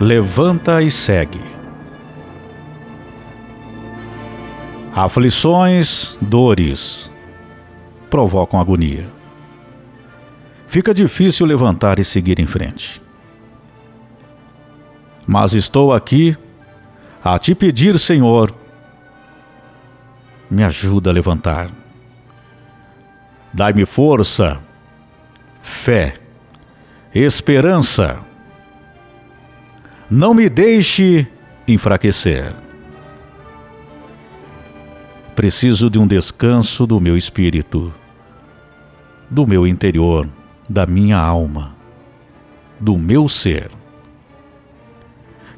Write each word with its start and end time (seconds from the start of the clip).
levanta 0.00 0.80
e 0.80 0.90
segue. 0.90 1.42
Aflições, 4.94 6.16
dores 6.20 7.10
provocam 8.08 8.60
agonia. 8.60 9.06
Fica 10.68 10.94
difícil 10.94 11.46
levantar 11.46 11.98
e 11.98 12.04
seguir 12.04 12.38
em 12.38 12.46
frente. 12.46 13.02
Mas 15.26 15.52
estou 15.52 15.92
aqui 15.92 16.36
a 17.22 17.38
te 17.38 17.54
pedir, 17.54 17.98
Senhor, 17.98 18.54
me 20.50 20.64
ajuda 20.64 21.10
a 21.10 21.12
levantar. 21.12 21.70
Dai-me 23.52 23.84
força, 23.84 24.58
fé, 25.60 26.18
esperança. 27.14 28.27
Não 30.10 30.32
me 30.32 30.48
deixe 30.48 31.26
enfraquecer. 31.66 32.54
Preciso 35.36 35.90
de 35.90 35.98
um 35.98 36.06
descanso 36.06 36.86
do 36.86 36.98
meu 36.98 37.14
espírito, 37.14 37.92
do 39.28 39.46
meu 39.46 39.66
interior, 39.66 40.26
da 40.66 40.86
minha 40.86 41.18
alma, 41.18 41.76
do 42.80 42.96
meu 42.96 43.28
ser. 43.28 43.70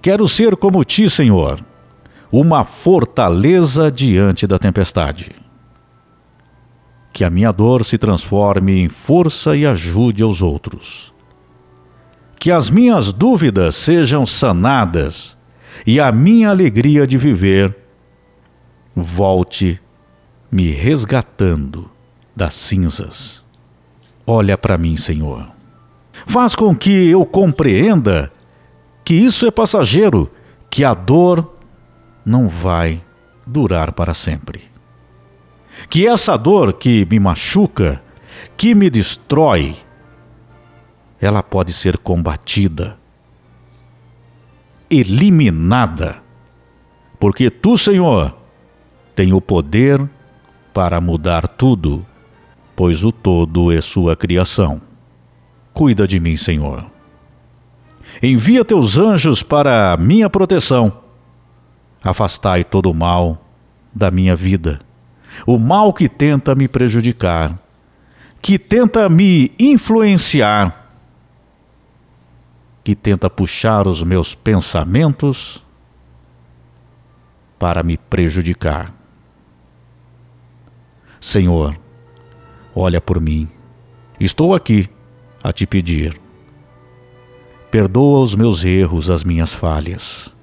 Quero 0.00 0.26
ser 0.26 0.56
como 0.56 0.82
ti, 0.82 1.10
Senhor, 1.10 1.62
uma 2.32 2.64
fortaleza 2.64 3.92
diante 3.92 4.46
da 4.46 4.58
tempestade. 4.58 5.30
Que 7.12 7.22
a 7.22 7.28
minha 7.28 7.52
dor 7.52 7.84
se 7.84 7.98
transforme 7.98 8.80
em 8.80 8.88
força 8.88 9.54
e 9.54 9.66
ajude 9.66 10.22
aos 10.22 10.40
outros. 10.40 11.12
Que 12.38 12.50
as 12.50 12.70
minhas 12.70 13.12
dúvidas 13.12 13.74
sejam 13.74 14.24
sanadas 14.24 15.36
e 15.86 16.00
a 16.00 16.12
minha 16.12 16.50
alegria 16.50 17.06
de 17.06 17.16
viver 17.16 17.76
volte 18.94 19.80
me 20.50 20.70
resgatando 20.70 21.90
das 22.34 22.54
cinzas. 22.54 23.44
Olha 24.26 24.56
para 24.56 24.78
mim, 24.78 24.96
Senhor. 24.96 25.48
Faz 26.26 26.54
com 26.54 26.74
que 26.74 27.08
eu 27.08 27.24
compreenda 27.24 28.30
que 29.04 29.14
isso 29.14 29.46
é 29.46 29.50
passageiro, 29.50 30.30
que 30.70 30.84
a 30.84 30.92
dor 30.92 31.54
não 32.24 32.48
vai 32.48 33.02
durar 33.46 33.92
para 33.92 34.12
sempre. 34.12 34.64
Que 35.88 36.06
essa 36.06 36.36
dor 36.36 36.74
que 36.74 37.06
me 37.10 37.18
machuca, 37.18 38.02
que 38.56 38.74
me 38.74 38.90
destrói, 38.90 39.76
ela 41.20 41.42
pode 41.42 41.72
ser 41.72 41.98
combatida, 41.98 42.96
eliminada, 44.90 46.22
porque 47.18 47.50
tu, 47.50 47.76
Senhor, 47.76 48.36
tem 49.14 49.32
o 49.32 49.40
poder 49.40 50.08
para 50.72 51.00
mudar 51.00 51.48
tudo, 51.48 52.06
pois 52.76 53.02
o 53.02 53.10
todo 53.10 53.72
é 53.72 53.80
sua 53.80 54.14
criação. 54.14 54.80
Cuida 55.72 56.06
de 56.06 56.18
mim, 56.20 56.36
Senhor 56.36 56.98
Envia 58.22 58.64
teus 58.64 58.96
anjos 58.96 59.42
para 59.42 59.96
minha 59.96 60.28
proteção. 60.28 60.92
Afastai 62.02 62.64
todo 62.64 62.90
o 62.90 62.94
mal 62.94 63.44
da 63.94 64.10
minha 64.10 64.34
vida, 64.34 64.80
o 65.46 65.58
mal 65.58 65.92
que 65.92 66.08
tenta 66.08 66.54
me 66.54 66.68
prejudicar, 66.68 67.58
que 68.40 68.58
tenta 68.58 69.08
me 69.08 69.52
influenciar, 69.58 70.87
que 72.88 72.94
tenta 72.94 73.28
puxar 73.28 73.86
os 73.86 74.02
meus 74.02 74.34
pensamentos 74.34 75.62
para 77.58 77.82
me 77.82 77.98
prejudicar. 77.98 78.94
Senhor, 81.20 81.78
olha 82.74 82.98
por 82.98 83.20
mim. 83.20 83.46
Estou 84.18 84.54
aqui 84.54 84.88
a 85.44 85.52
te 85.52 85.66
pedir 85.66 86.18
Perdoa 87.70 88.22
os 88.22 88.34
meus 88.34 88.64
erros, 88.64 89.10
as 89.10 89.22
minhas 89.22 89.52
falhas. 89.52 90.34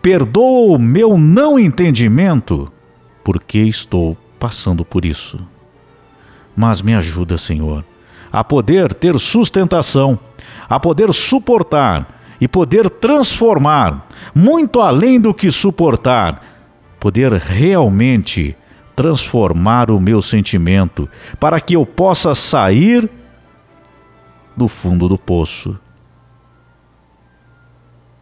Perdoa 0.00 0.76
o 0.76 0.78
meu 0.78 1.18
não 1.18 1.58
entendimento, 1.58 2.72
porque 3.24 3.58
estou 3.58 4.16
passando 4.38 4.84
por 4.84 5.04
isso. 5.04 5.36
Mas 6.54 6.80
me 6.80 6.94
ajuda, 6.94 7.36
Senhor, 7.36 7.84
a 8.30 8.44
poder 8.44 8.94
ter 8.94 9.18
sustentação, 9.18 10.18
a 10.68 10.78
poder 10.78 11.12
suportar 11.12 12.20
e 12.40 12.46
poder 12.46 12.88
transformar, 12.88 14.06
muito 14.34 14.80
além 14.80 15.20
do 15.20 15.34
que 15.34 15.50
suportar, 15.50 16.42
poder 17.00 17.32
realmente 17.32 18.56
transformar 18.94 19.90
o 19.90 20.00
meu 20.00 20.20
sentimento, 20.20 21.08
para 21.38 21.60
que 21.60 21.74
eu 21.74 21.86
possa 21.86 22.34
sair 22.34 23.08
do 24.56 24.66
fundo 24.66 25.08
do 25.08 25.16
poço. 25.16 25.78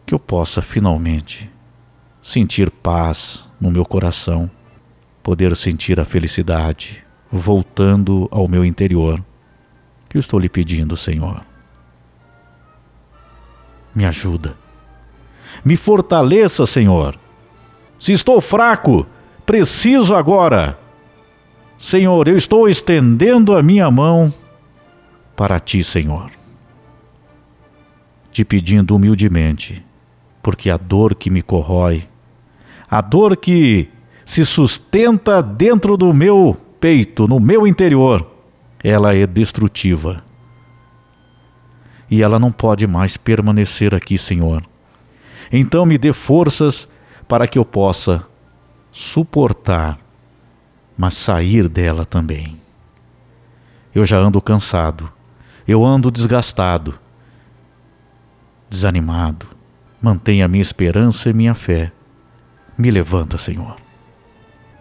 Que 0.04 0.14
eu 0.14 0.18
possa 0.18 0.60
finalmente 0.60 1.50
sentir 2.22 2.70
paz 2.70 3.48
no 3.60 3.70
meu 3.70 3.84
coração, 3.84 4.50
poder 5.22 5.56
sentir 5.56 5.98
a 5.98 6.04
felicidade 6.04 7.02
voltando 7.30 8.28
ao 8.30 8.46
meu 8.46 8.64
interior, 8.64 9.22
que 10.16 10.18
eu 10.18 10.20
estou 10.20 10.40
lhe 10.40 10.48
pedindo, 10.48 10.96
Senhor. 10.96 11.44
Me 13.94 14.06
ajuda. 14.06 14.56
Me 15.62 15.76
fortaleça, 15.76 16.64
Senhor. 16.64 17.18
Se 17.98 18.12
estou 18.12 18.40
fraco, 18.40 19.06
preciso 19.44 20.14
agora. 20.14 20.78
Senhor, 21.76 22.28
eu 22.28 22.36
estou 22.38 22.66
estendendo 22.66 23.54
a 23.54 23.62
minha 23.62 23.90
mão 23.90 24.32
para 25.36 25.60
ti, 25.60 25.84
Senhor, 25.84 26.30
te 28.32 28.42
pedindo 28.42 28.96
humildemente 28.96 29.84
porque 30.42 30.70
a 30.70 30.78
dor 30.78 31.14
que 31.14 31.28
me 31.28 31.42
corrói, 31.42 32.08
a 32.88 33.02
dor 33.02 33.36
que 33.36 33.90
se 34.24 34.46
sustenta 34.46 35.42
dentro 35.42 35.94
do 35.96 36.14
meu 36.14 36.56
peito, 36.80 37.28
no 37.28 37.38
meu 37.38 37.66
interior, 37.66 38.35
ela 38.88 39.14
é 39.16 39.26
destrutiva. 39.26 40.22
E 42.08 42.22
ela 42.22 42.38
não 42.38 42.52
pode 42.52 42.86
mais 42.86 43.16
permanecer 43.16 43.92
aqui, 43.94 44.16
Senhor. 44.16 44.62
Então 45.50 45.84
me 45.84 45.98
dê 45.98 46.12
forças 46.12 46.88
para 47.26 47.48
que 47.48 47.58
eu 47.58 47.64
possa 47.64 48.24
suportar, 48.92 49.98
mas 50.96 51.14
sair 51.14 51.68
dela 51.68 52.04
também. 52.04 52.60
Eu 53.92 54.06
já 54.06 54.18
ando 54.18 54.40
cansado, 54.40 55.10
eu 55.66 55.84
ando 55.84 56.10
desgastado, 56.10 56.96
desanimado, 58.70 59.48
Mantenha 60.00 60.46
minha 60.46 60.62
esperança 60.62 61.30
e 61.30 61.32
minha 61.32 61.54
fé. 61.54 61.90
Me 62.78 62.90
levanta, 62.90 63.38
Senhor. 63.38 63.74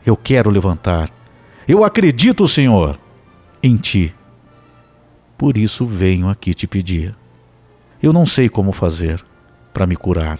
Eu 0.06 0.16
quero 0.16 0.52
levantar. 0.52 1.10
Eu 1.68 1.84
acredito, 1.84 2.48
Senhor, 2.48 3.00
em 3.66 3.78
Ti. 3.78 4.14
Por 5.38 5.58
isso 5.58 5.86
venho 5.86 6.30
aqui 6.30 6.54
te 6.54 6.68
pedir. 6.68 7.16
Eu 8.02 8.14
não 8.14 8.26
sei 8.26 8.48
como 8.48 8.72
fazer 8.72 9.24
para 9.74 9.86
me 9.88 9.96
curar, 9.96 10.40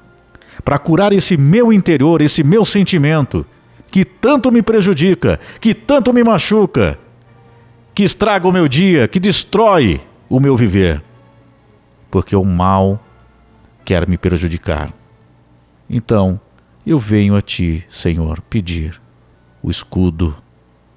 para 0.64 0.80
curar 0.80 1.12
esse 1.12 1.36
meu 1.36 1.74
interior, 1.74 2.22
esse 2.22 2.44
meu 2.44 2.64
sentimento 2.64 3.46
que 3.92 4.06
tanto 4.06 4.52
me 4.52 4.62
prejudica, 4.62 5.40
que 5.60 5.74
tanto 5.74 6.14
me 6.14 6.24
machuca, 6.24 6.98
que 7.94 8.04
estraga 8.04 8.48
o 8.48 8.52
meu 8.52 8.68
dia, 8.68 9.08
que 9.08 9.20
destrói 9.20 10.02
o 10.30 10.40
meu 10.40 10.56
viver. 10.56 11.04
Porque 12.10 12.36
o 12.36 12.44
mal 12.46 13.04
quer 13.84 14.08
me 14.08 14.18
prejudicar. 14.18 14.94
Então, 15.90 16.40
eu 16.86 17.00
venho 17.00 17.36
a 17.36 17.42
ti, 17.42 17.86
Senhor, 17.90 18.42
pedir 18.42 19.02
o 19.62 19.70
escudo 19.70 20.36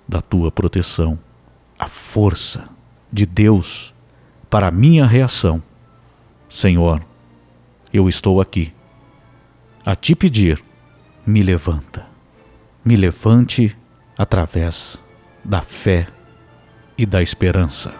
da 0.09 0.21
tua 0.21 0.51
proteção, 0.51 1.19
a 1.79 1.87
força 1.87 2.69
de 3.13 3.25
Deus 3.25 3.95
para 4.51 4.69
a 4.69 4.71
minha 4.71 5.07
reação. 5.07 5.63
Senhor, 6.49 7.03
eu 7.93 8.09
estou 8.09 8.41
aqui. 8.41 8.73
A 9.85 9.95
te 9.95 10.15
pedir, 10.15 10.63
me 11.25 11.43
levanta. 11.43 12.07
Me 12.85 12.97
levante 12.97 13.77
através 14.17 15.03
da 15.45 15.61
fé 15.61 16.09
e 16.97 17.07
da 17.07 17.23
esperança. 17.23 17.95